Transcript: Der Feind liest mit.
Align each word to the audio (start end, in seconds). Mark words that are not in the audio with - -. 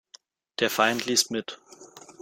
Der 0.59 0.71
Feind 0.71 1.05
liest 1.05 1.29
mit. 1.29 1.59